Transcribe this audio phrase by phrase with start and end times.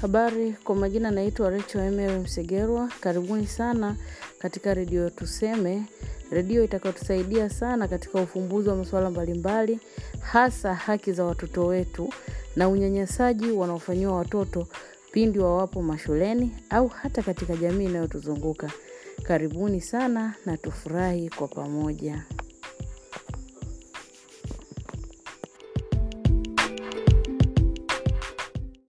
[0.00, 2.88] Habari, kwa majina naitwa Rachel Emery Msegerwa.
[3.00, 3.96] Karibuni sana
[4.38, 5.82] katika redio Tuseme,
[6.30, 9.80] redio itakayotusaidia sana katika ufumbuzi wa masuala mbalimbali,
[10.20, 12.12] hasa haki za watoto wetu
[12.56, 14.66] na unyanyasaji wanaofanyiwa watoto
[15.12, 18.70] pindi wawapo mashuleni au hata katika jamii inayotuzunguka.
[19.22, 22.24] Karibuni sana na tufurahi kwa pamoja.